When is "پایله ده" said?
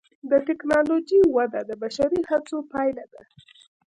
2.71-3.21